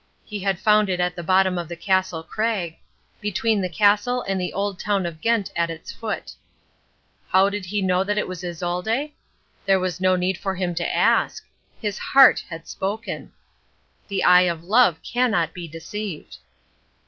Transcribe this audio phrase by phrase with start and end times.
[0.25, 2.75] He had found it at the bottom of the castle crag,
[3.21, 6.33] between the castle and the old town of Ghent at its foot.
[7.29, 9.11] How did he know that it was Isolde?
[9.67, 11.45] There was no need for him to ask.
[11.79, 13.31] His heart had spoken.
[14.07, 16.37] The eye of love cannot be deceived.